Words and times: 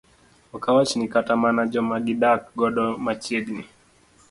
ok 0.55 0.63
awachni 0.71 1.05
kata 1.13 1.33
mana 1.43 1.61
joma 1.71 1.97
gidak 2.07 2.41
godo 2.59 2.85
machiegni 3.05 3.63